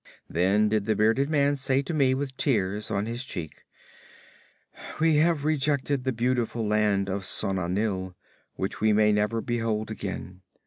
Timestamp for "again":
9.91-10.41